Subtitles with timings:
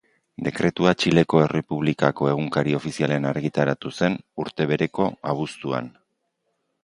[0.45, 5.93] Dekretua Txileko Errepublikako Egunkari Ofizialean argitaratu zen urte bereko abuztuan.